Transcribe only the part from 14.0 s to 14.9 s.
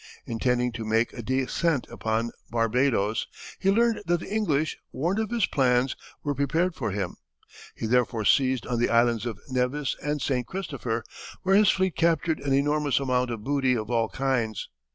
kinds.